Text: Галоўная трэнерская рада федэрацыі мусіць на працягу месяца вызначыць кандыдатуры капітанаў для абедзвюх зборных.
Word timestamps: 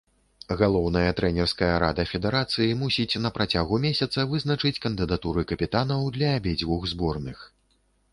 Галоўная 0.59 1.09
трэнерская 1.17 1.67
рада 1.83 2.05
федэрацыі 2.11 2.77
мусіць 2.83 3.19
на 3.25 3.31
працягу 3.35 3.75
месяца 3.83 4.25
вызначыць 4.31 4.81
кандыдатуры 4.87 5.45
капітанаў 5.53 6.09
для 6.17 6.33
абедзвюх 6.39 6.89
зборных. 6.95 7.45